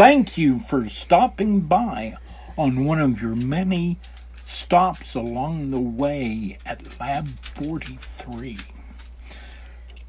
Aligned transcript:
Thank 0.00 0.38
you 0.38 0.60
for 0.60 0.88
stopping 0.88 1.60
by 1.60 2.14
on 2.56 2.86
one 2.86 3.02
of 3.02 3.20
your 3.20 3.36
many 3.36 3.98
stops 4.46 5.14
along 5.14 5.68
the 5.68 5.78
way 5.78 6.56
at 6.64 6.98
Lab 6.98 7.28
43. 7.54 8.56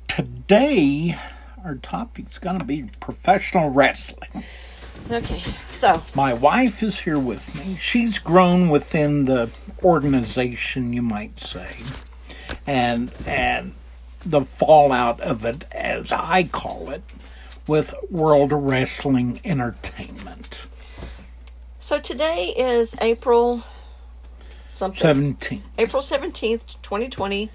Today, 0.07 1.19
our 1.65 1.75
topic's 1.75 2.39
going 2.39 2.57
to 2.59 2.63
be 2.63 2.83
professional 3.01 3.69
wrestling. 3.69 4.45
Okay, 5.11 5.43
so 5.71 6.01
My 6.15 6.33
wife 6.33 6.81
is 6.81 7.01
here 7.01 7.19
with 7.19 7.53
me. 7.53 7.75
She's 7.77 8.17
grown 8.17 8.69
within 8.69 9.25
the 9.25 9.49
organization, 9.83 10.93
you 10.93 11.01
might 11.01 11.37
say, 11.41 11.75
and 12.65 13.11
and 13.27 13.73
the 14.25 14.39
fallout 14.39 15.19
of 15.19 15.43
it, 15.43 15.65
as 15.73 16.13
I 16.13 16.45
call 16.45 16.91
it, 16.91 17.03
with 17.67 17.93
World 18.09 18.51
Wrestling 18.51 19.39
Entertainment. 19.43 20.67
so 21.79 21.99
today 21.99 22.53
is 22.57 22.95
April 23.01 23.63
something. 24.73 24.99
17. 24.99 25.63
April 25.77 26.01
17th, 26.01 26.81
2020. 26.81 27.49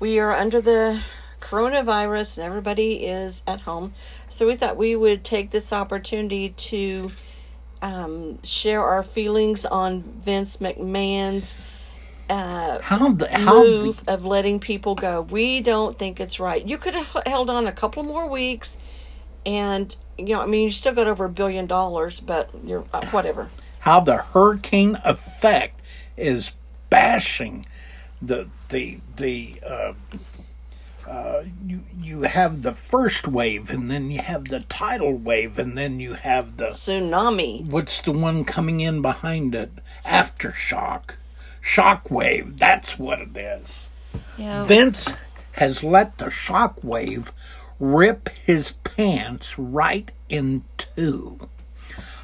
We 0.00 0.18
are 0.18 0.32
under 0.32 0.60
the 0.60 1.00
coronavirus 1.40 2.38
and 2.38 2.46
everybody 2.46 3.04
is 3.04 3.42
at 3.46 3.62
home. 3.62 3.92
So 4.28 4.46
we 4.46 4.56
thought 4.56 4.76
we 4.76 4.96
would 4.96 5.22
take 5.22 5.50
this 5.50 5.72
opportunity 5.72 6.50
to 6.50 7.12
um, 7.82 8.42
share 8.42 8.82
our 8.82 9.02
feelings 9.02 9.64
on 9.66 10.02
Vince 10.02 10.58
McMahon's 10.58 11.54
uh, 12.30 12.80
How 12.80 13.12
the 13.12 13.28
how 13.28 13.62
move 13.62 14.06
the, 14.06 14.14
of 14.14 14.24
letting 14.24 14.60
people 14.60 14.94
go. 14.94 15.22
We 15.22 15.60
don't 15.60 15.98
think 15.98 16.20
it's 16.20 16.40
right. 16.40 16.66
You 16.66 16.78
could 16.78 16.94
have 16.94 17.24
held 17.26 17.50
on 17.50 17.66
a 17.66 17.72
couple 17.72 18.02
more 18.04 18.26
weeks 18.26 18.78
and 19.46 19.94
you 20.18 20.34
know, 20.34 20.42
I 20.42 20.46
mean, 20.46 20.64
you 20.64 20.70
still 20.70 20.94
got 20.94 21.06
over 21.08 21.24
a 21.24 21.28
billion 21.28 21.66
dollars, 21.66 22.20
but 22.20 22.50
you're 22.64 22.84
uh, 22.92 23.06
whatever. 23.06 23.48
how 23.80 24.00
the 24.00 24.16
hurricane 24.18 24.98
effect 25.04 25.80
is 26.16 26.52
bashing 26.90 27.64
the 28.20 28.48
the 28.68 28.98
the 29.16 29.54
uh, 29.66 29.92
uh, 31.08 31.42
you 31.66 31.80
you 32.00 32.22
have 32.22 32.62
the 32.62 32.72
first 32.72 33.26
wave 33.26 33.70
and 33.70 33.90
then 33.90 34.10
you 34.10 34.20
have 34.20 34.44
the 34.46 34.60
tidal 34.60 35.14
wave 35.14 35.58
and 35.58 35.76
then 35.76 35.98
you 35.98 36.12
have 36.14 36.56
the 36.58 36.68
Tsunami. 36.68 37.64
what's 37.66 38.00
the 38.02 38.12
one 38.12 38.44
coming 38.44 38.80
in 38.80 39.02
behind 39.02 39.54
it 39.54 39.70
aftershock 40.04 41.16
shock 41.60 42.10
wave 42.10 42.56
that's 42.58 42.98
what 42.98 43.18
it 43.20 43.36
is 43.36 43.88
Yeah. 44.38 44.64
vince 44.64 45.08
has 45.52 45.82
let 45.82 46.18
the 46.18 46.30
shock 46.30 46.82
wave 46.84 47.32
rip 47.84 48.28
his 48.46 48.72
pants 48.84 49.58
right 49.58 50.12
in 50.28 50.62
two 50.78 51.48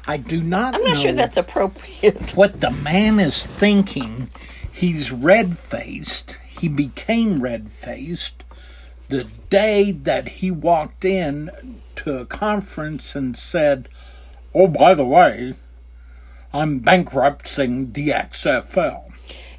i 0.07 0.15
do 0.15 0.41
not 0.41 0.73
I'm 0.73 0.83
not 0.85 0.95
sure 0.95 1.11
that's 1.11 1.35
appropriate. 1.35 2.31
what 2.33 2.61
the 2.61 2.71
man 2.71 3.19
is 3.19 3.45
thinking. 3.45 4.29
He's 4.71 5.11
red 5.11 5.57
faced. 5.57 6.37
He 6.47 6.69
became 6.69 7.41
red 7.43 7.67
faced 7.69 8.45
the 9.09 9.25
day 9.49 9.91
that 9.91 10.27
he 10.39 10.49
walked 10.49 11.03
in 11.03 11.81
to 11.95 12.19
a 12.19 12.25
conference 12.25 13.13
and 13.13 13.37
said, 13.37 13.89
Oh, 14.55 14.67
by 14.67 14.93
the 14.93 15.03
way, 15.05 15.55
I'm 16.53 16.79
bankrupting 16.79 17.91
the 17.91 18.07
XFL. 18.09 19.11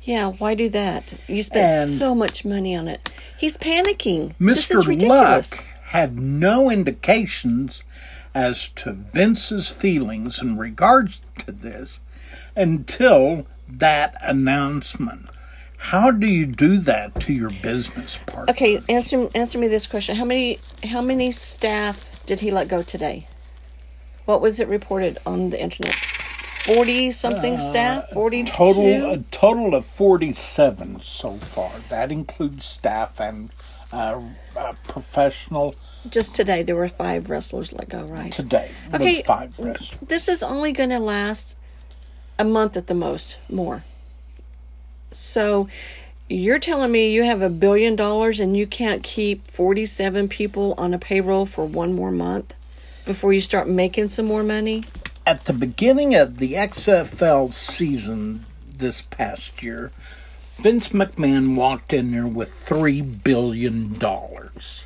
Yeah, 0.02 0.28
why 0.28 0.54
do 0.54 0.70
that? 0.70 1.04
You 1.28 1.42
spent 1.42 1.66
And- 1.68 1.90
so 1.90 2.14
much 2.14 2.46
money 2.46 2.74
on 2.74 2.88
it. 2.88 3.12
He's 3.38 3.58
panicking. 3.58 4.34
This 4.38 4.70
is 4.70 4.84
Mr. 4.84 4.88
ridiculous. 4.88 5.52
Luck 5.58 5.66
had 5.90 6.16
no 6.18 6.70
indications 6.70 7.82
as 8.32 8.68
to 8.68 8.92
Vince's 8.92 9.68
feelings 9.70 10.40
in 10.40 10.56
regards 10.56 11.20
to 11.38 11.50
this 11.50 11.98
until 12.54 13.44
that 13.68 14.14
announcement. 14.22 15.26
How 15.78 16.12
do 16.12 16.28
you 16.28 16.46
do 16.46 16.78
that 16.78 17.18
to 17.22 17.32
your 17.32 17.50
business 17.50 18.18
partner? 18.18 18.52
Okay, 18.52 18.80
answer 18.88 19.28
answer 19.34 19.58
me 19.58 19.66
this 19.66 19.88
question. 19.88 20.14
How 20.14 20.24
many 20.24 20.60
how 20.84 21.02
many 21.02 21.32
staff 21.32 22.24
did 22.24 22.38
he 22.38 22.52
let 22.52 22.68
go 22.68 22.82
today? 22.82 23.26
What 24.26 24.40
was 24.40 24.60
it 24.60 24.68
reported 24.68 25.18
on 25.26 25.50
the 25.50 25.60
internet? 25.60 25.94
Forty 25.94 27.10
something 27.10 27.58
staff? 27.58 28.10
Forty 28.10 28.42
Uh, 28.42 28.46
Total 28.46 29.10
a 29.10 29.18
total 29.32 29.74
of 29.74 29.86
forty 29.86 30.32
seven 30.34 31.00
so 31.00 31.32
far. 31.36 31.72
That 31.88 32.12
includes 32.12 32.64
staff 32.64 33.18
and 33.18 33.50
uh, 33.92 34.20
uh, 34.56 34.72
professional 34.88 35.74
Just 36.08 36.34
today 36.34 36.62
there 36.62 36.76
were 36.76 36.88
five 36.88 37.30
wrestlers 37.30 37.72
let 37.72 37.88
go, 37.88 38.04
right? 38.04 38.32
today 38.32 38.70
Okay. 38.94 39.22
five 39.22 39.58
wrestlers. 39.58 39.96
This 40.06 40.28
is 40.28 40.42
only 40.42 40.72
going 40.72 40.90
to 40.90 40.98
last 40.98 41.56
a 42.38 42.44
month 42.44 42.76
at 42.76 42.86
the 42.86 42.94
most, 42.94 43.38
more. 43.50 43.84
So 45.12 45.68
you're 46.28 46.58
telling 46.58 46.92
me 46.92 47.12
you 47.12 47.24
have 47.24 47.42
a 47.42 47.50
billion 47.50 47.96
dollars 47.96 48.40
and 48.40 48.56
you 48.56 48.66
can't 48.66 49.02
keep 49.02 49.46
47 49.46 50.28
people 50.28 50.74
on 50.78 50.94
a 50.94 50.98
payroll 50.98 51.44
for 51.44 51.64
one 51.66 51.92
more 51.92 52.12
month 52.12 52.54
before 53.04 53.32
you 53.32 53.40
start 53.40 53.68
making 53.68 54.08
some 54.08 54.26
more 54.26 54.42
money? 54.42 54.84
At 55.26 55.44
the 55.44 55.52
beginning 55.52 56.14
of 56.14 56.38
the 56.38 56.54
XFL 56.54 57.52
season 57.52 58.46
this 58.64 59.02
past 59.02 59.62
year, 59.62 59.90
Vince 60.60 60.90
McMahon 60.90 61.56
walked 61.56 61.90
in 61.90 62.12
there 62.12 62.26
with 62.26 62.52
three 62.52 63.00
billion 63.00 63.98
dollars. 63.98 64.84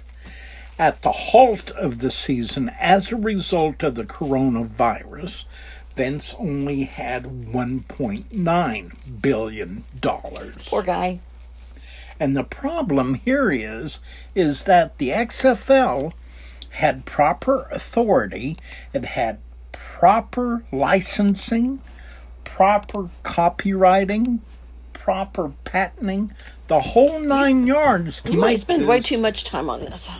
At 0.79 1.03
the 1.03 1.11
halt 1.11 1.73
of 1.73 1.99
the 1.99 2.11
season, 2.11 2.71
as 2.79 3.11
a 3.11 3.17
result 3.17 3.83
of 3.83 3.97
the 3.97 4.05
coronavirus, 4.05 5.47
Vince 5.97 6.33
only 6.39 6.85
had 6.85 7.25
$1.9 7.25 9.21
billion. 9.21 9.85
Poor 10.01 10.83
guy. 10.85 11.19
And 12.21 12.37
the 12.37 12.45
problem 12.45 13.15
here 13.15 13.51
is 13.51 14.01
is 14.37 14.67
that 14.67 14.99
the 14.99 15.09
XFL 15.09 16.13
had 16.71 17.05
proper 17.05 17.67
authority, 17.73 18.57
it 18.93 19.05
had 19.05 19.39
proper 19.73 20.63
licensing, 20.71 21.81
proper 22.45 23.11
copywriting, 23.25 24.39
proper 25.05 25.53
patenting, 25.65 26.33
the 26.67 26.81
whole 26.81 27.21
nine 27.21 27.67
yards 27.67 28.23
to 28.23 28.33
You 28.33 28.39
might 28.39 28.59
spend 28.59 28.89
way 28.89 29.01
too 29.01 29.19
much 29.19 29.45
time 29.45 29.69
on 29.69 29.81
this. 29.81 30.11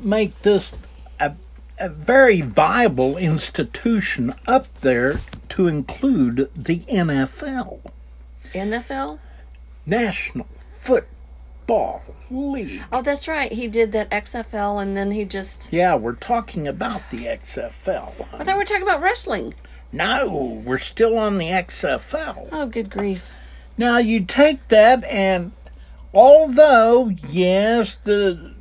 make 0.00 0.42
this 0.42 0.74
a, 1.20 1.36
a 1.78 1.88
very 1.88 2.40
viable 2.40 3.16
institution 3.18 4.34
up 4.48 4.66
there 4.80 5.20
to 5.50 5.68
include 5.68 6.50
the 6.56 6.78
NFL, 6.80 7.78
NFL? 8.52 9.20
National 9.86 10.48
Football 10.58 12.02
League. 12.28 12.82
Oh, 12.92 13.02
that's 13.02 13.28
right. 13.28 13.52
He 13.52 13.68
did 13.68 13.92
that 13.92 14.10
XFL 14.10 14.82
and 14.82 14.96
then 14.96 15.12
he 15.12 15.24
just. 15.24 15.68
Yeah, 15.72 15.94
we're 15.94 16.14
talking 16.14 16.66
about 16.66 17.02
the 17.12 17.26
XFL. 17.26 18.26
I 18.32 18.42
thought 18.42 18.46
we 18.48 18.54
were 18.54 18.64
talking 18.64 18.82
about 18.82 19.00
wrestling. 19.00 19.54
No, 19.92 20.62
we're 20.64 20.78
still 20.78 21.16
on 21.16 21.38
the 21.38 21.46
XFL. 21.46 22.48
Oh, 22.50 22.66
good 22.66 22.90
grief. 22.90 23.30
Now 23.78 23.98
you 23.98 24.24
take 24.24 24.68
that 24.68 25.04
and 25.04 25.52
although 26.14 27.08
yes, 27.28 27.96
the 27.96 28.54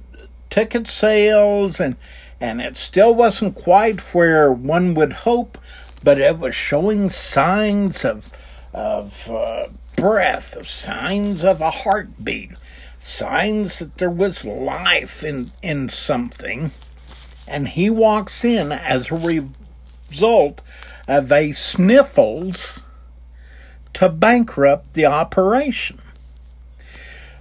ticket 0.49 0.87
sales 0.87 1.79
and 1.79 1.95
and 2.41 2.61
it 2.61 2.75
still 2.75 3.15
wasn't 3.15 3.55
quite 3.55 4.01
where 4.13 4.51
one 4.51 4.93
would 4.93 5.13
hope, 5.13 5.57
but 6.03 6.19
it 6.19 6.37
was 6.37 6.53
showing 6.53 7.09
signs 7.09 8.03
of 8.03 8.31
of 8.73 9.29
uh, 9.29 9.67
breath, 9.95 10.67
signs 10.67 11.45
of 11.45 11.61
a 11.61 11.71
heartbeat, 11.71 12.51
signs 12.99 13.79
that 13.79 13.97
there 13.97 14.09
was 14.09 14.43
life 14.43 15.23
in 15.23 15.51
in 15.63 15.87
something. 15.89 16.71
And 17.47 17.69
he 17.69 17.89
walks 17.89 18.43
in 18.43 18.71
as 18.71 19.11
a 19.11 19.45
result 20.09 20.61
of 21.07 21.31
a 21.31 21.51
sniffles 21.51 22.79
to 23.95 24.09
bankrupt 24.09 24.93
the 24.93 25.05
operation. 25.05 25.99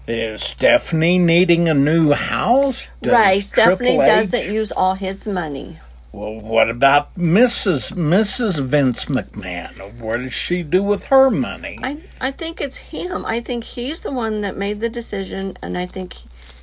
Is 0.06 0.42
Stephanie 0.42 1.18
needing 1.18 1.68
a 1.68 1.74
new 1.74 2.12
house? 2.12 2.88
Does 3.02 3.12
right. 3.12 3.42
Stephanie 3.42 3.98
H- 3.98 4.06
doesn't 4.06 4.52
use 4.52 4.70
all 4.70 4.94
his 4.94 5.26
money. 5.26 5.78
Well, 6.12 6.38
what 6.38 6.70
about 6.70 7.16
Mrs. 7.16 7.92
Mrs. 7.92 8.60
Vince 8.60 9.06
McMahon? 9.06 10.00
What 10.00 10.18
does 10.18 10.34
she 10.34 10.62
do 10.62 10.82
with 10.82 11.06
her 11.06 11.28
money? 11.28 11.80
I, 11.82 11.98
I 12.20 12.30
think 12.30 12.60
it's 12.60 12.76
him. 12.76 13.24
I 13.24 13.40
think 13.40 13.64
he's 13.64 14.02
the 14.02 14.12
one 14.12 14.42
that 14.42 14.56
made 14.56 14.80
the 14.80 14.88
decision, 14.88 15.58
and 15.60 15.76
I 15.76 15.86
think 15.86 16.14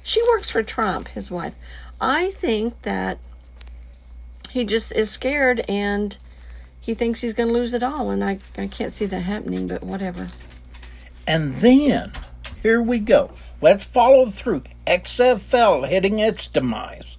she 0.03 0.21
works 0.29 0.49
for 0.49 0.63
Trump, 0.63 1.09
his 1.09 1.29
wife. 1.29 1.53
I 1.99 2.31
think 2.31 2.81
that 2.83 3.17
he 4.51 4.63
just 4.63 4.93
is 4.93 5.09
scared 5.09 5.65
and 5.67 6.17
he 6.81 6.95
thinks 6.95 7.21
he's 7.21 7.33
going 7.33 7.49
to 7.49 7.53
lose 7.53 7.75
it 7.75 7.83
all, 7.83 8.09
and 8.09 8.23
I, 8.23 8.39
I 8.57 8.65
can't 8.65 8.91
see 8.91 9.05
that 9.05 9.21
happening, 9.21 9.67
but 9.67 9.83
whatever. 9.83 10.27
And 11.27 11.53
then, 11.55 12.11
here 12.63 12.81
we 12.81 12.99
go. 12.99 13.29
Let's 13.61 13.83
follow 13.83 14.25
through. 14.25 14.63
XFL 14.87 15.87
hitting 15.87 16.17
its 16.17 16.47
demise. 16.47 17.17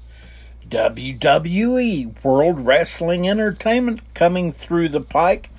WWE 0.69 2.25
World 2.25 2.59
Wrestling 2.67 3.29
Entertainment 3.29 4.01
coming 4.15 4.51
through 4.51 4.89
the 4.89 5.01
pike, 5.01 5.51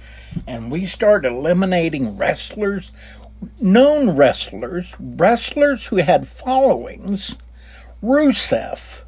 and 0.46 0.70
we 0.70 0.86
start 0.86 1.26
eliminating 1.26 2.18
wrestlers, 2.18 2.92
known 3.62 4.18
wrestlers, 4.18 4.94
wrestlers 5.00 5.88
who 5.88 5.98
had 5.98 6.28
followings. 6.28 7.36
Rusev. 8.04 9.02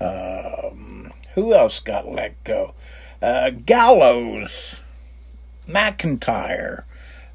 Um, 0.00 1.12
who 1.34 1.52
else 1.52 1.80
got 1.80 2.08
let 2.08 2.44
go? 2.44 2.74
Uh, 3.20 3.50
Gallows. 3.50 4.82
McIntyre. 5.66 6.84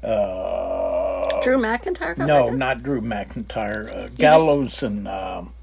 Uh, 0.02 1.40
Drew 1.40 1.58
McIntyre. 1.58 2.16
No, 2.18 2.50
not 2.50 2.82
Drew 2.82 3.00
McIntyre. 3.00 3.94
Uh, 3.94 4.08
Gallows 4.08 4.82
and 4.82 5.06
um, 5.08 5.54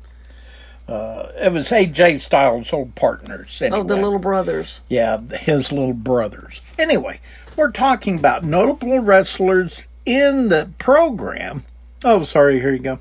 uh, 0.87 1.27
it 1.35 1.51
was 1.51 1.69
AJ 1.69 2.21
Styles' 2.21 2.73
old 2.73 2.95
partners. 2.95 3.61
Anyway. 3.61 3.79
Oh, 3.79 3.83
the 3.83 3.95
little 3.95 4.19
brothers. 4.19 4.79
yeah, 4.89 5.19
his 5.19 5.71
little 5.71 5.93
brothers. 5.93 6.61
Anyway, 6.77 7.19
we're 7.55 7.71
talking 7.71 8.17
about 8.17 8.43
notable 8.43 8.99
wrestlers 8.99 9.87
in 10.05 10.47
the 10.47 10.69
program. 10.77 11.63
Oh, 12.03 12.23
sorry. 12.23 12.59
Here 12.59 12.73
you 12.73 12.79
go. 12.79 12.99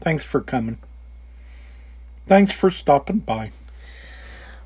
Thanks 0.00 0.24
for 0.24 0.40
coming. 0.40 0.78
Thanks 2.26 2.52
for 2.52 2.70
stopping 2.70 3.20
by. 3.20 3.52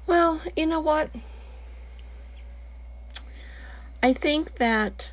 Well, 0.07 0.41
you 0.57 0.67
know 0.67 0.81
what? 0.81 1.11
I 4.03 4.13
think 4.13 4.57
that, 4.57 5.13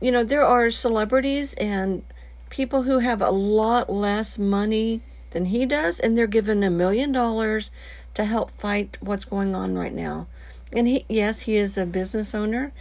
you 0.00 0.10
know, 0.10 0.24
there 0.24 0.44
are 0.44 0.70
celebrities 0.70 1.54
and 1.54 2.02
people 2.50 2.82
who 2.82 3.00
have 3.00 3.20
a 3.20 3.30
lot 3.30 3.90
less 3.90 4.38
money 4.38 5.02
than 5.30 5.46
he 5.46 5.66
does, 5.66 6.00
and 6.00 6.16
they're 6.16 6.26
given 6.26 6.62
a 6.62 6.70
million 6.70 7.12
dollars 7.12 7.70
to 8.14 8.24
help 8.24 8.50
fight 8.50 8.96
what's 9.00 9.24
going 9.24 9.54
on 9.54 9.76
right 9.76 9.92
now. 9.92 10.26
And 10.72 10.88
he, 10.88 11.04
yes, 11.08 11.42
he 11.42 11.56
is 11.56 11.78
a 11.78 11.86
business 11.86 12.34
owner 12.34 12.72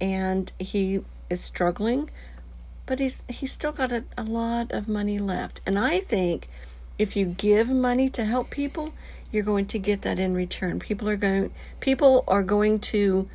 and 0.00 0.52
he 0.58 1.00
is 1.30 1.40
struggling, 1.40 2.10
but 2.86 2.98
he's 2.98 3.24
he's 3.28 3.52
still 3.52 3.72
got 3.72 3.90
a, 3.90 4.04
a 4.16 4.22
lot 4.22 4.70
of 4.70 4.88
money 4.88 5.18
left. 5.18 5.60
And 5.66 5.78
I 5.78 6.00
think 6.00 6.48
if 6.98 7.16
you 7.16 7.24
give 7.24 7.70
money 7.70 8.08
to 8.10 8.24
help 8.24 8.50
people, 8.50 8.92
you're 9.30 9.42
going 9.42 9.66
to 9.66 9.78
get 9.78 10.02
that 10.02 10.18
in 10.18 10.34
return. 10.34 10.78
People 10.78 11.08
are 11.08 11.16
going 11.16 11.50
people 11.80 12.24
are 12.28 12.42
going 12.42 12.78
to 12.80 13.28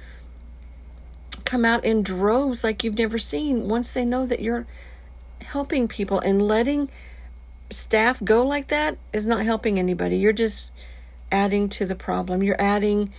come 1.48 1.64
out 1.64 1.86
in 1.86 2.04
droves 2.04 2.62
like 2.62 2.84
you've 2.84 2.98
never 2.98 3.18
seen 3.18 3.70
once 3.70 3.94
they 3.94 4.04
know 4.04 4.26
that 4.26 4.42
you're 4.42 4.68
helping 5.42 5.88
people 5.88 6.20
and 6.20 6.46
letting 6.46 6.90
staff 7.70 8.22
go 8.24 8.46
like 8.46 8.68
that 8.68 8.98
is 9.14 9.26
not 9.26 9.46
helping 9.46 9.80
anybody. 9.80 10.18
You're 10.18 10.34
just 10.34 10.72
adding 11.32 11.70
to 11.70 11.86
the 11.86 11.96
problem. 11.96 12.44
You're 12.44 12.62
adding 12.62 13.14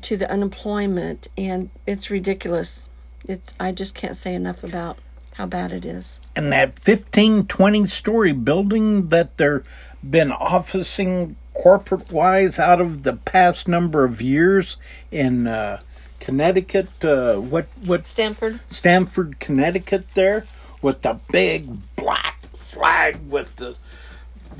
to 0.00 0.16
the 0.16 0.30
unemployment 0.30 1.26
and 1.36 1.70
it's 1.84 2.08
ridiculous. 2.08 2.86
It 3.26 3.52
I 3.58 3.72
just 3.72 3.96
can't 3.96 4.16
say 4.16 4.32
enough 4.32 4.62
about 4.62 4.98
how 5.34 5.46
bad 5.46 5.72
it 5.72 5.84
is. 5.84 6.20
And 6.36 6.52
that 6.52 6.78
15, 6.78 7.46
20 7.46 7.86
story 7.88 8.32
building 8.32 9.08
that 9.08 9.36
they're 9.38 9.64
been 10.08 10.30
officing 10.30 11.36
corporate 11.52 12.12
wise 12.12 12.60
out 12.60 12.80
of 12.80 13.02
the 13.02 13.14
past 13.14 13.66
number 13.66 14.04
of 14.04 14.22
years 14.22 14.76
in 15.10 15.48
uh, 15.48 15.80
Connecticut, 16.22 17.04
uh, 17.04 17.34
what, 17.34 17.66
what 17.84 18.06
Stanford? 18.06 18.60
Stamford, 18.70 19.40
Connecticut, 19.40 20.12
there 20.14 20.46
with 20.80 21.02
the 21.02 21.18
big 21.32 21.96
black 21.96 22.46
flag 22.54 23.28
with 23.28 23.56
the 23.56 23.74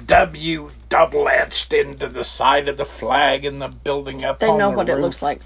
W 0.04 0.70
double 0.88 1.28
etched 1.28 1.72
into 1.72 2.08
the 2.08 2.24
side 2.24 2.68
of 2.68 2.78
the 2.78 2.84
flag 2.84 3.44
and 3.44 3.62
the 3.62 3.68
building 3.68 4.24
up 4.24 4.40
there. 4.40 4.50
They 4.50 4.56
know 4.56 4.72
the 4.72 4.76
what 4.76 4.88
it 4.88 4.98
looks 4.98 5.22
like. 5.22 5.40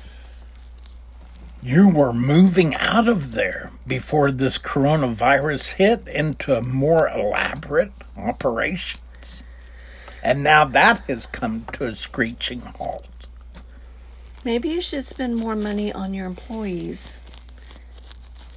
You 1.62 1.90
were 1.90 2.14
moving 2.14 2.74
out 2.76 3.08
of 3.08 3.32
there 3.32 3.70
before 3.86 4.30
this 4.30 4.56
coronavirus 4.56 5.72
hit 5.72 6.08
into 6.08 6.62
more 6.62 7.08
elaborate 7.08 7.92
operations. 8.16 9.42
And 10.22 10.42
now 10.42 10.64
that 10.64 11.00
has 11.08 11.26
come 11.26 11.66
to 11.74 11.84
a 11.84 11.94
screeching 11.94 12.60
halt. 12.60 13.06
Maybe 14.46 14.68
you 14.68 14.80
should 14.80 15.04
spend 15.04 15.34
more 15.34 15.56
money 15.56 15.92
on 15.92 16.14
your 16.14 16.24
employees 16.24 17.18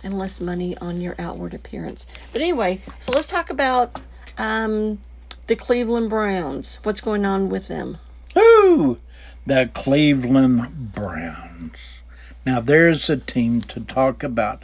and 0.04 0.16
less 0.16 0.40
money 0.40 0.78
on 0.78 1.02
your 1.02 1.16
outward 1.18 1.56
appearance. 1.56 2.06
But 2.32 2.42
anyway, 2.42 2.82
so 3.00 3.12
let's 3.12 3.28
talk 3.28 3.50
about 3.50 4.00
um, 4.38 5.00
the 5.48 5.56
Cleveland 5.56 6.12
Browns. 6.12 6.78
What's 6.84 7.02
going 7.02 7.26
on 7.26 7.50
with 7.50 7.70
them? 7.70 7.98
Ooh, 8.38 9.00
the 9.48 9.72
Cleveland 9.74 10.94
Browns. 10.94 12.04
Now 12.46 12.60
there's 12.60 13.10
a 13.10 13.18
team 13.18 13.62
to 13.62 13.80
talk 13.80 14.22
about. 14.22 14.62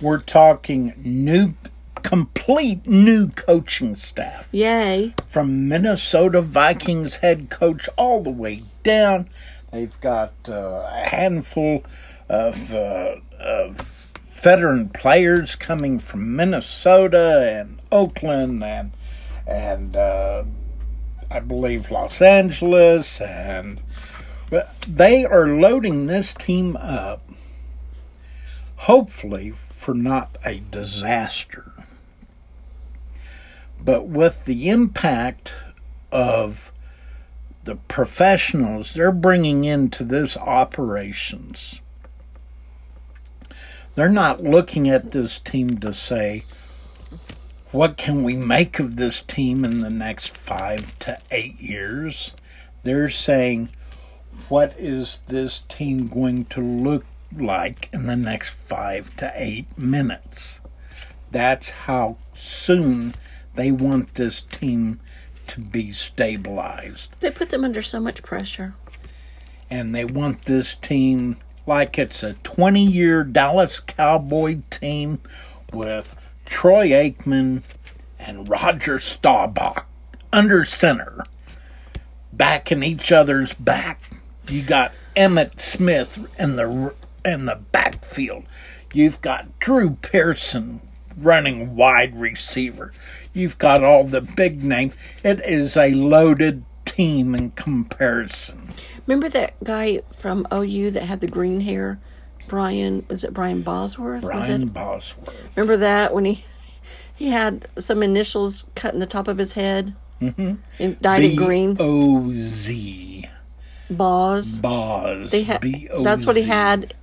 We're 0.00 0.18
talking 0.18 0.94
new, 0.96 1.54
complete 2.02 2.88
new 2.88 3.28
coaching 3.28 3.94
staff. 3.94 4.48
Yay. 4.50 5.14
from 5.24 5.68
Minnesota 5.68 6.42
Vikings 6.42 7.18
head 7.18 7.50
coach 7.50 7.88
all 7.96 8.24
the 8.24 8.30
way 8.30 8.64
down. 8.82 9.28
They've 9.72 10.00
got 10.00 10.32
uh, 10.48 10.86
a 10.88 11.08
handful 11.08 11.84
of, 12.28 12.72
uh, 12.72 13.16
of 13.38 14.10
veteran 14.32 14.88
players 14.90 15.54
coming 15.54 15.98
from 15.98 16.36
Minnesota 16.36 17.58
and 17.58 17.80
Oakland 17.90 18.62
and 18.62 18.92
and 19.46 19.94
uh, 19.94 20.44
I 21.30 21.40
believe 21.40 21.90
Los 21.90 22.20
Angeles 22.20 23.20
and 23.20 23.80
they 24.86 25.24
are 25.24 25.46
loading 25.46 26.06
this 26.06 26.34
team 26.34 26.76
up 26.76 27.22
hopefully 28.76 29.50
for 29.50 29.94
not 29.94 30.36
a 30.44 30.60
disaster. 30.70 31.72
But 33.80 34.06
with 34.06 34.44
the 34.44 34.68
impact 34.68 35.52
of 36.12 36.72
the 37.66 37.76
professionals 37.76 38.94
they're 38.94 39.12
bringing 39.12 39.64
into 39.64 40.02
this 40.04 40.36
operations, 40.36 41.80
they're 43.94 44.08
not 44.08 44.42
looking 44.42 44.88
at 44.88 45.12
this 45.12 45.38
team 45.38 45.78
to 45.78 45.92
say, 45.92 46.44
what 47.72 47.96
can 47.96 48.22
we 48.22 48.36
make 48.36 48.78
of 48.78 48.96
this 48.96 49.20
team 49.20 49.64
in 49.64 49.80
the 49.80 49.90
next 49.90 50.28
five 50.28 50.98
to 51.00 51.18
eight 51.30 51.60
years? 51.60 52.32
They're 52.84 53.10
saying, 53.10 53.68
what 54.48 54.74
is 54.78 55.22
this 55.26 55.60
team 55.60 56.06
going 56.06 56.44
to 56.46 56.60
look 56.60 57.04
like 57.34 57.90
in 57.92 58.06
the 58.06 58.16
next 58.16 58.50
five 58.50 59.14
to 59.16 59.32
eight 59.34 59.76
minutes? 59.76 60.60
That's 61.30 61.70
how 61.70 62.18
soon 62.32 63.14
they 63.54 63.72
want 63.72 64.14
this 64.14 64.40
team 64.40 65.00
to 65.48 65.60
be 65.60 65.92
stabilized. 65.92 67.10
They 67.20 67.30
put 67.30 67.50
them 67.50 67.64
under 67.64 67.82
so 67.82 68.00
much 68.00 68.22
pressure. 68.22 68.74
And 69.70 69.94
they 69.94 70.04
want 70.04 70.44
this 70.44 70.74
team 70.74 71.36
like 71.66 71.98
it's 71.98 72.22
a 72.22 72.34
20 72.34 72.84
year 72.84 73.24
Dallas 73.24 73.80
Cowboy 73.80 74.60
team 74.70 75.20
with 75.72 76.14
Troy 76.44 76.88
Aikman 76.90 77.62
and 78.18 78.48
Roger 78.48 78.98
Staubach 78.98 79.86
under 80.32 80.64
center, 80.64 81.24
backing 82.32 82.82
each 82.82 83.10
other's 83.10 83.52
back. 83.54 84.00
You 84.48 84.62
got 84.62 84.92
Emmitt 85.16 85.60
Smith 85.60 86.18
in 86.38 86.56
the 86.56 86.94
in 87.24 87.46
the 87.46 87.56
backfield. 87.72 88.44
You've 88.92 89.20
got 89.20 89.58
Drew 89.58 89.96
Pearson 89.96 90.80
running 91.16 91.76
wide 91.76 92.16
receiver. 92.16 92.92
You've 93.32 93.58
got 93.58 93.82
all 93.82 94.04
the 94.04 94.20
big 94.20 94.62
names. 94.64 94.94
It 95.22 95.40
is 95.40 95.76
a 95.76 95.94
loaded 95.94 96.64
team 96.84 97.34
in 97.34 97.50
comparison. 97.52 98.70
Remember 99.06 99.28
that 99.28 99.62
guy 99.62 100.00
from 100.16 100.46
OU 100.52 100.92
that 100.92 101.04
had 101.04 101.20
the 101.20 101.28
green 101.28 101.60
hair? 101.60 102.00
Brian, 102.48 103.04
was 103.08 103.24
it 103.24 103.34
Brian 103.34 103.62
Bosworth? 103.62 104.22
Brian? 104.22 104.68
Bosworth. 104.68 105.56
Remember 105.56 105.76
that 105.76 106.14
when 106.14 106.24
he 106.24 106.44
he 107.14 107.30
had 107.30 107.68
some 107.78 108.02
initials 108.02 108.66
cut 108.74 108.94
in 108.94 109.00
the 109.00 109.06
top 109.06 109.28
of 109.28 109.38
his 109.38 109.52
head? 109.52 109.94
Mm-hmm. 110.20 110.54
And 110.78 111.00
dyed 111.00 111.24
it 111.24 111.30
B 111.30 111.36
green. 111.36 111.76
O 111.78 112.30
Z. 112.32 113.28
Boz. 113.90 114.58
Boz. 114.58 115.30
They 115.30 115.42
had. 115.42 115.60
B 115.60 115.88
O 115.90 116.02
That's 116.02 116.26
what 116.26 116.36
he 116.36 116.42
had. 116.44 116.94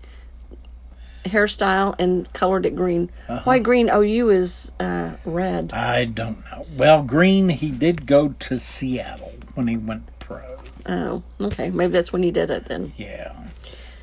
Hairstyle 1.25 1.96
and 2.00 2.32
colored 2.34 2.65
it 2.65 2.75
green. 2.75 3.10
Uh-huh. 3.27 3.42
Why 3.44 3.60
green? 3.60 3.89
OU 3.89 4.30
is 4.30 4.72
uh, 4.80 5.13
red. 5.25 5.72
I 5.74 6.06
don't 6.06 6.44
know. 6.51 6.65
Well, 6.75 7.03
Green, 7.03 7.50
he 7.50 7.70
did 7.70 8.06
go 8.06 8.30
to 8.39 8.60
Seattle 8.60 9.34
when 9.56 9.68
he 9.68 9.77
went 9.77 10.08
pro. 10.20 10.58
Oh, 10.86 11.24
okay. 11.39 11.70
Maybe 11.70 11.92
that's 11.92 12.12
when 12.12 12.24
he 12.24 12.32
did 12.32 12.50
it 12.50 12.65
then. 12.65 12.94
Yeah. 12.98 13.34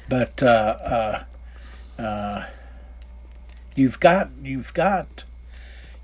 But 0.09 0.43
uh, 0.43 1.25
uh, 1.99 2.03
uh, 2.03 2.47
you've 3.75 4.01
got 4.01 4.31
you've 4.43 4.75
got 4.75 5.25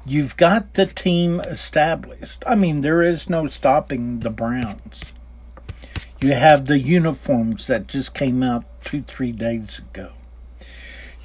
you've 0.05 0.37
got 0.37 0.75
the 0.75 0.87
team 0.87 1.41
established. 1.41 2.43
I 2.47 2.55
mean, 2.55 2.83
there 2.83 3.03
is 3.03 3.29
no 3.29 3.47
stopping 3.47 4.21
the 4.21 4.31
Browns. 4.31 5.01
You 6.21 6.33
have 6.33 6.67
the 6.67 6.79
uniforms 6.79 7.67
that 7.67 7.89
just 7.89 8.15
came 8.15 8.43
out 8.43 8.65
two, 8.85 9.03
three 9.03 9.33
days 9.33 9.79
ago. 9.79 10.13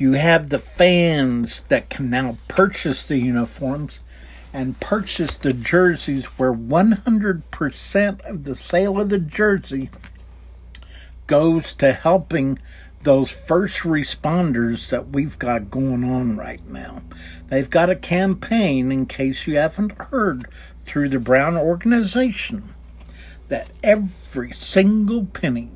You 0.01 0.13
have 0.13 0.49
the 0.49 0.57
fans 0.57 1.61
that 1.69 1.91
can 1.91 2.09
now 2.09 2.39
purchase 2.47 3.03
the 3.03 3.19
uniforms 3.19 3.99
and 4.51 4.79
purchase 4.79 5.35
the 5.35 5.53
jerseys 5.53 6.25
where 6.25 6.51
100% 6.51 8.21
of 8.21 8.43
the 8.43 8.55
sale 8.55 8.99
of 8.99 9.09
the 9.09 9.19
jersey 9.19 9.91
goes 11.27 11.75
to 11.75 11.93
helping 11.93 12.57
those 13.03 13.29
first 13.29 13.81
responders 13.81 14.89
that 14.89 15.09
we've 15.09 15.37
got 15.37 15.69
going 15.69 16.03
on 16.03 16.35
right 16.35 16.67
now. 16.67 17.03
They've 17.49 17.69
got 17.69 17.91
a 17.91 17.95
campaign, 17.95 18.91
in 18.91 19.05
case 19.05 19.45
you 19.45 19.57
haven't 19.57 19.91
heard, 20.09 20.47
through 20.83 21.09
the 21.09 21.19
Brown 21.19 21.55
organization 21.57 22.73
that 23.49 23.69
every 23.83 24.51
single 24.51 25.27
penny 25.27 25.69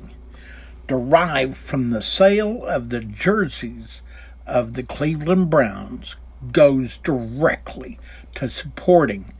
derived 0.88 1.56
from 1.56 1.90
the 1.90 2.02
sale 2.02 2.64
of 2.66 2.88
the 2.88 3.00
jerseys 3.00 4.02
of 4.46 4.74
the 4.74 4.82
Cleveland 4.82 5.50
Browns 5.50 6.16
goes 6.52 6.98
directly 6.98 7.98
to 8.34 8.48
supporting 8.48 9.32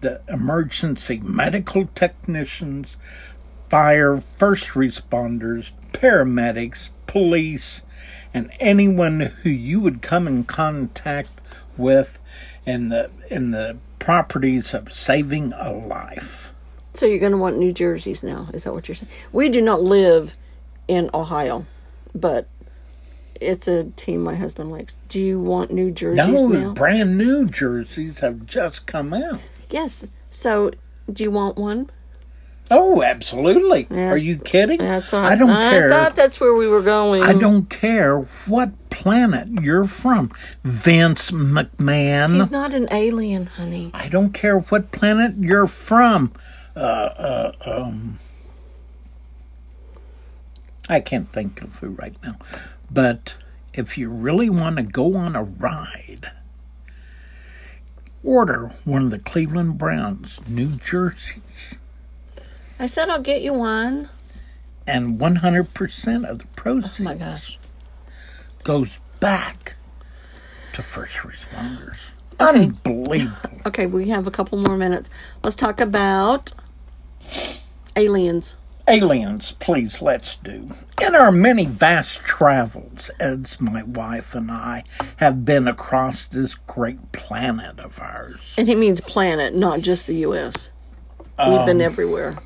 the 0.00 0.20
emergency 0.28 1.20
medical 1.20 1.86
technicians, 1.94 2.96
fire 3.68 4.18
first 4.18 4.70
responders, 4.70 5.72
paramedics, 5.92 6.90
police, 7.06 7.82
and 8.34 8.50
anyone 8.60 9.20
who 9.20 9.50
you 9.50 9.80
would 9.80 10.02
come 10.02 10.26
in 10.26 10.44
contact 10.44 11.30
with 11.76 12.20
in 12.66 12.88
the 12.88 13.10
in 13.30 13.50
the 13.50 13.76
properties 13.98 14.74
of 14.74 14.92
saving 14.92 15.52
a 15.56 15.72
life. 15.72 16.52
So 16.94 17.06
you're 17.06 17.18
going 17.18 17.32
to 17.32 17.38
want 17.38 17.56
New 17.58 17.72
Jerseys 17.72 18.22
now? 18.22 18.48
Is 18.52 18.64
that 18.64 18.72
what 18.72 18.88
you're 18.88 18.94
saying? 18.94 19.10
We 19.32 19.48
do 19.48 19.62
not 19.62 19.82
live 19.82 20.36
in 20.88 21.08
Ohio, 21.14 21.64
but 22.14 22.48
it's 23.42 23.68
a 23.68 23.84
team 23.96 24.22
my 24.22 24.34
husband 24.34 24.70
likes. 24.70 24.98
Do 25.08 25.20
you 25.20 25.38
want 25.40 25.70
New 25.72 25.90
Jerseys 25.90 26.26
No, 26.26 26.46
now? 26.46 26.72
brand 26.72 27.18
new 27.18 27.46
jerseys 27.46 28.20
have 28.20 28.46
just 28.46 28.86
come 28.86 29.12
out. 29.12 29.40
Yes. 29.70 30.06
So 30.30 30.72
do 31.12 31.22
you 31.22 31.30
want 31.30 31.56
one? 31.56 31.90
Oh, 32.70 33.02
absolutely. 33.02 33.86
Are 33.90 34.16
you 34.16 34.38
kidding? 34.38 34.78
That's 34.78 35.12
all. 35.12 35.22
I 35.24 35.34
don't 35.36 35.50
I 35.50 35.70
care. 35.70 35.90
thought 35.90 36.16
that's 36.16 36.40
where 36.40 36.54
we 36.54 36.66
were 36.66 36.80
going. 36.80 37.22
I 37.22 37.34
don't 37.34 37.68
care 37.68 38.20
what 38.46 38.72
planet 38.88 39.48
you're 39.62 39.84
from, 39.84 40.30
Vince 40.62 41.32
McMahon. 41.32 42.36
He's 42.36 42.50
not 42.50 42.72
an 42.72 42.88
alien, 42.90 43.44
honey. 43.46 43.90
I 43.92 44.08
don't 44.08 44.32
care 44.32 44.58
what 44.60 44.90
planet 44.90 45.34
you're 45.38 45.66
from. 45.66 46.32
Uh, 46.74 46.78
uh, 46.78 47.52
um, 47.66 48.18
I 50.88 51.00
can't 51.00 51.30
think 51.30 51.60
of 51.62 51.78
who 51.78 51.88
right 51.88 52.16
now. 52.22 52.36
But 52.92 53.36
if 53.72 53.96
you 53.96 54.10
really 54.10 54.50
want 54.50 54.76
to 54.76 54.82
go 54.82 55.14
on 55.16 55.34
a 55.34 55.42
ride, 55.42 56.30
order 58.22 58.72
one 58.84 59.04
of 59.04 59.10
the 59.10 59.18
Cleveland 59.18 59.78
Browns 59.78 60.40
New 60.46 60.76
Jerseys. 60.76 61.76
I 62.78 62.86
said 62.86 63.08
I'll 63.08 63.20
get 63.22 63.42
you 63.42 63.54
one. 63.54 64.08
And 64.86 65.18
100% 65.20 66.28
of 66.28 66.38
the 66.40 66.46
proceeds 66.56 67.00
Oh 67.00 67.04
my 67.04 67.14
gosh. 67.14 67.58
goes 68.64 68.98
back 69.20 69.76
to 70.72 70.82
first 70.82 71.18
responders. 71.18 71.98
Okay. 72.40 72.64
Unbelievable. 72.64 73.60
Okay, 73.66 73.86
we 73.86 74.08
have 74.08 74.26
a 74.26 74.30
couple 74.32 74.58
more 74.58 74.76
minutes. 74.76 75.08
Let's 75.44 75.54
talk 75.54 75.80
about 75.80 76.52
aliens. 77.94 78.56
Aliens, 78.88 79.52
please, 79.60 80.02
let's 80.02 80.36
do. 80.36 80.68
In 81.04 81.14
our 81.14 81.30
many 81.30 81.66
vast 81.66 82.24
travels, 82.24 83.10
as 83.20 83.60
my 83.60 83.82
wife 83.84 84.34
and 84.34 84.50
I 84.50 84.82
have 85.16 85.44
been 85.44 85.68
across 85.68 86.26
this 86.26 86.54
great 86.56 87.12
planet 87.12 87.78
of 87.78 88.00
ours, 88.00 88.54
And 88.58 88.66
he 88.66 88.74
means 88.74 89.00
planet, 89.00 89.54
not 89.54 89.80
just 89.80 90.06
the 90.08 90.16
U.S. 90.16 90.68
We've 91.38 91.66
been 91.66 91.80
everywhere. 91.80 92.36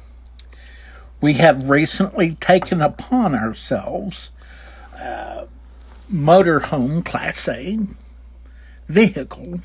we 1.21 1.35
have 1.35 1.69
recently 1.71 2.35
taken 2.35 2.81
upon 2.83 3.35
ourselves 3.35 4.31
uh, 4.99 5.47
motorhome 6.13 7.05
Class 7.05 7.49
A 7.49 7.79
vehicle, 8.89 9.61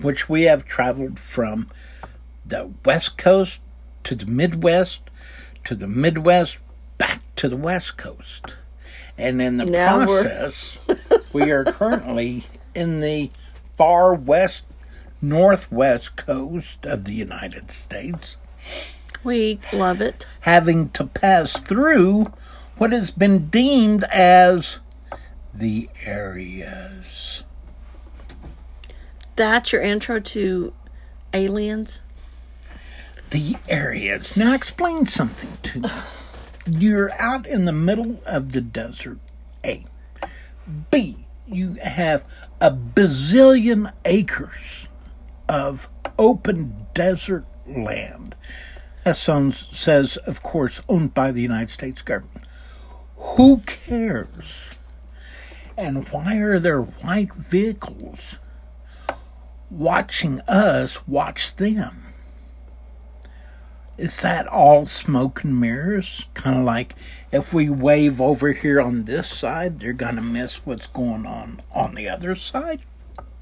which 0.00 0.28
we 0.28 0.42
have 0.42 0.64
traveled 0.64 1.18
from 1.18 1.68
the 2.44 2.70
West 2.84 3.16
Coast 3.16 3.60
to 4.04 4.14
the 4.14 4.26
Midwest, 4.26 5.00
to 5.64 5.74
the 5.74 5.86
Midwest, 5.88 6.58
back 6.98 7.22
to 7.36 7.48
the 7.48 7.56
West 7.56 7.96
Coast. 7.96 8.56
And 9.18 9.40
in 9.42 9.56
the 9.58 9.66
Now 9.66 10.04
process, 10.06 10.78
we 11.32 11.50
are 11.50 11.64
currently 11.64 12.44
in 12.74 13.00
the 13.00 13.30
far 13.62 14.14
west, 14.14 14.64
northwest 15.20 16.16
coast 16.16 16.86
of 16.86 17.04
the 17.04 17.12
United 17.12 17.70
States 17.70 18.36
We 19.22 19.60
love 19.72 20.00
it. 20.00 20.26
having 20.40 20.88
to 20.90 21.04
pass 21.04 21.58
through 21.60 22.32
what 22.78 22.92
has 22.92 23.10
been 23.10 23.48
deemed 23.48 24.04
as 24.04 24.80
the 25.52 25.90
areas. 26.06 27.44
That's 29.36 29.72
your 29.72 29.82
intro 29.82 30.20
to 30.20 30.72
aliens. 31.34 32.00
The 33.30 33.56
areas. 33.68 34.36
Now, 34.36 34.54
explain 34.54 35.06
something 35.06 35.56
to 35.62 35.80
me. 35.80 35.90
You're 36.66 37.12
out 37.18 37.46
in 37.46 37.64
the 37.64 37.72
middle 37.72 38.20
of 38.26 38.52
the 38.52 38.60
desert, 38.60 39.18
A. 39.64 39.86
B. 40.90 41.26
You 41.46 41.74
have 41.82 42.24
a 42.60 42.70
bazillion 42.70 43.92
acres 44.04 44.88
of 45.48 45.88
open 46.18 46.86
desert 46.92 47.44
land. 47.66 48.34
That 49.04 49.16
says, 49.16 50.16
of 50.18 50.42
course, 50.42 50.82
owned 50.88 51.14
by 51.14 51.32
the 51.32 51.40
United 51.42 51.70
States 51.70 52.02
government. 52.02 52.44
Who 53.16 53.58
cares? 53.58 54.76
And 55.76 56.08
why 56.08 56.36
are 56.36 56.58
there 56.58 56.82
white 56.82 57.34
vehicles 57.34 58.36
watching 59.70 60.40
us 60.42 61.06
watch 61.06 61.56
them? 61.56 62.09
Is 64.00 64.22
that 64.22 64.46
all 64.46 64.86
smoke 64.86 65.44
and 65.44 65.60
mirrors? 65.60 66.24
Kind 66.32 66.56
of 66.56 66.64
like 66.64 66.94
if 67.30 67.52
we 67.52 67.68
wave 67.68 68.18
over 68.18 68.52
here 68.52 68.80
on 68.80 69.04
this 69.04 69.28
side, 69.28 69.78
they're 69.78 69.92
going 69.92 70.16
to 70.16 70.22
miss 70.22 70.64
what's 70.64 70.86
going 70.86 71.26
on 71.26 71.60
on 71.70 71.94
the 71.94 72.08
other 72.08 72.34
side? 72.34 72.80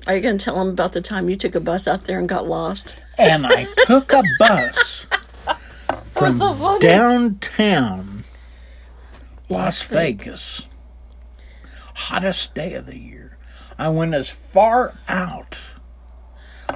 Are 0.09 0.17
you 0.17 0.21
going 0.21 0.37
to 0.37 0.45
tell 0.45 0.57
them 0.57 0.71
about 0.71 0.95
the 0.95 1.01
time 1.01 1.29
you 1.29 1.37
took 1.37 1.55
a 1.55 1.61
bus 1.61 1.87
out 1.87 2.07
there 2.07 2.19
and 2.19 2.29
got 2.29 2.49
lost? 2.49 2.97
And 3.17 3.47
I 3.47 3.69
took 3.87 4.13
a 4.13 4.25
bus 4.41 5.07
from 6.03 6.39
so 6.39 6.79
downtown 6.81 8.25
Las 9.49 9.85
Vegas. 9.85 10.67
Hottest 11.95 12.57
day 12.57 12.75
of 12.75 12.87
the 12.87 12.99
year. 12.99 13.39
I 13.79 13.91
went 13.91 14.13
as 14.13 14.29
far 14.29 14.99
out 15.07 15.57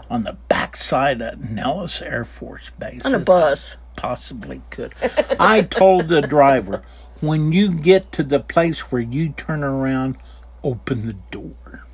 on 0.09 0.23
the 0.23 0.37
backside 0.77 1.21
of 1.21 1.51
Nellis 1.51 2.01
Air 2.01 2.25
Force 2.25 2.71
Base 2.79 3.05
On 3.05 3.15
a 3.15 3.19
bus. 3.19 3.77
possibly 3.97 4.63
could. 4.71 4.95
I 5.39 5.61
told 5.63 6.09
the 6.09 6.23
driver, 6.23 6.81
when 7.21 7.53
you 7.53 7.75
get 7.75 8.11
to 8.13 8.23
the 8.23 8.41
place 8.41 8.91
where 8.91 9.03
you 9.03 9.31
turn 9.31 9.63
around, 9.63 10.17
open 10.65 11.05
the 11.07 11.13
door. 11.31 11.85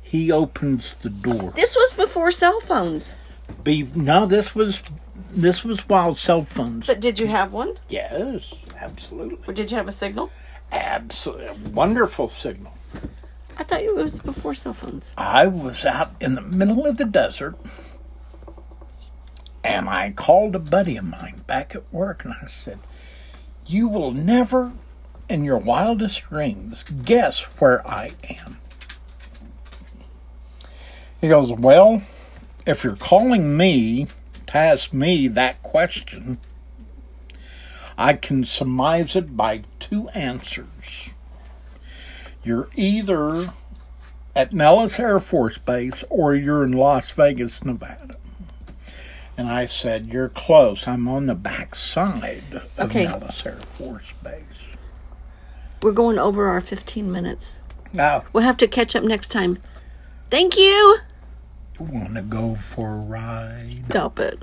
He 0.00 0.32
opens 0.32 0.94
the 0.94 1.10
door. 1.10 1.52
This 1.54 1.76
was 1.76 1.92
before 1.92 2.30
cell 2.30 2.58
phones. 2.60 3.14
Be 3.62 3.86
no, 3.94 4.24
this 4.24 4.54
was 4.54 4.82
this 5.30 5.62
was 5.62 5.86
while 5.86 6.14
cell 6.14 6.40
phones. 6.40 6.86
But 6.86 7.00
did 7.00 7.18
you 7.18 7.26
have 7.26 7.52
one? 7.52 7.76
yes, 7.90 8.54
absolutely, 8.80 9.38
Or 9.46 9.52
did 9.52 9.70
you 9.70 9.76
have 9.76 9.88
a 9.88 9.92
signal? 9.92 10.30
absolutely, 10.72 11.70
wonderful 11.70 12.28
signal. 12.28 12.72
I 13.56 13.62
thought 13.62 13.82
it 13.82 13.94
was 13.94 14.18
before 14.18 14.54
cell 14.54 14.74
phones. 14.74 15.12
I 15.16 15.46
was 15.46 15.84
out 15.84 16.14
in 16.20 16.34
the 16.34 16.40
middle 16.40 16.86
of 16.86 16.96
the 16.96 17.04
desert, 17.04 17.56
and 19.62 19.88
I 19.88 20.10
called 20.10 20.54
a 20.54 20.58
buddy 20.58 20.96
of 20.96 21.04
mine 21.04 21.42
back 21.46 21.74
at 21.74 21.92
work, 21.92 22.24
and 22.24 22.34
I 22.42 22.46
said, 22.46 22.80
"You 23.66 23.88
will 23.88 24.10
never, 24.10 24.72
in 25.28 25.44
your 25.44 25.58
wildest 25.58 26.22
dreams, 26.28 26.84
guess 27.04 27.42
where 27.58 27.86
I 27.88 28.10
am." 28.28 28.58
He 31.20 31.28
goes, 31.28 31.52
"Well, 31.52 32.02
if 32.66 32.84
you're 32.84 32.96
calling 32.96 33.56
me 33.56 34.08
to 34.48 34.56
ask 34.56 34.92
me 34.92 35.28
that 35.28 35.62
question." 35.62 36.38
I 37.96 38.14
can 38.14 38.42
surmise 38.42 39.14
it 39.14 39.36
by 39.36 39.62
two 39.78 40.08
answers. 40.08 41.13
You're 42.44 42.68
either 42.76 43.52
at 44.36 44.52
Nellis 44.52 44.98
Air 45.00 45.18
Force 45.20 45.58
Base 45.58 46.04
or 46.10 46.34
you're 46.34 46.64
in 46.64 46.72
Las 46.72 47.10
Vegas, 47.12 47.64
Nevada. 47.64 48.16
And 49.36 49.48
I 49.48 49.66
said, 49.66 50.06
You're 50.06 50.28
close. 50.28 50.86
I'm 50.86 51.08
on 51.08 51.26
the 51.26 51.34
back 51.34 51.74
side 51.74 52.42
of 52.78 52.78
Okay. 52.90 53.04
Nellis 53.04 53.44
Air 53.46 53.56
Force 53.56 54.12
Base. 54.22 54.66
We're 55.82 55.92
going 55.92 56.18
over 56.18 56.46
our 56.48 56.60
15 56.60 57.10
minutes. 57.10 57.58
Now, 57.92 58.24
We'll 58.32 58.44
have 58.44 58.56
to 58.58 58.66
catch 58.68 58.94
up 58.96 59.04
next 59.04 59.28
time. 59.28 59.58
Thank 60.30 60.56
you. 60.56 60.98
you 61.78 61.86
want 61.86 62.14
to 62.14 62.22
go 62.22 62.54
for 62.54 62.90
a 62.92 62.96
ride? 62.96 63.82
Stop 63.90 64.18
it. 64.18 64.42